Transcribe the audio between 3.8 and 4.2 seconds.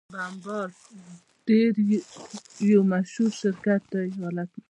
دی.